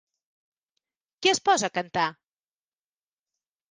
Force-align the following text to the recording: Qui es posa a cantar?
Qui 1.21 1.33
es 1.33 1.43
posa 1.51 1.71
a 1.71 1.77
cantar? 1.79 2.09